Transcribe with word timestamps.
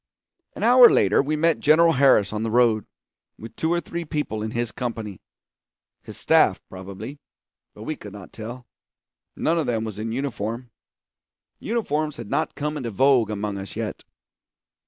An 0.53 0.63
hour 0.63 0.89
later 0.89 1.21
we 1.21 1.35
met 1.35 1.59
General 1.59 1.93
Harris 1.93 2.33
on 2.33 2.41
the 2.41 2.49
road, 2.49 2.87
with 3.37 3.55
two 3.55 3.71
or 3.71 3.79
three 3.79 4.03
people 4.03 4.41
in 4.41 4.49
his 4.49 4.71
company 4.71 5.21
his 6.01 6.17
staff, 6.17 6.59
probably, 6.69 7.19
but 7.75 7.83
we 7.83 7.95
could 7.95 8.11
not 8.11 8.33
tell; 8.33 8.65
none 9.35 9.59
of 9.59 9.67
them 9.67 9.83
was 9.83 9.99
in 9.99 10.11
uniform; 10.11 10.71
uniforms 11.59 12.15
had 12.15 12.31
not 12.31 12.55
come 12.55 12.77
into 12.77 12.89
vogue 12.89 13.29
among 13.29 13.59
us 13.59 13.75
yet. 13.75 14.03